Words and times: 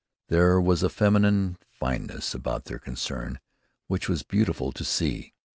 There 0.29 0.59
was 0.59 0.81
a 0.81 0.89
feminine 0.89 1.59
fineness 1.69 2.33
about 2.33 2.65
their 2.65 2.79
concern 2.79 3.39
which 3.85 4.09
was 4.09 4.23
beautiful 4.23 4.71
to 4.71 4.83
see. 4.83 5.35